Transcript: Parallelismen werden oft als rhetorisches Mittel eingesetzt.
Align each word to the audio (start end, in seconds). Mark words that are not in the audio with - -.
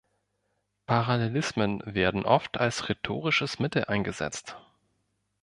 Parallelismen 0.87 1.83
werden 1.85 2.25
oft 2.25 2.57
als 2.59 2.89
rhetorisches 2.89 3.59
Mittel 3.59 3.83
eingesetzt. 3.85 4.57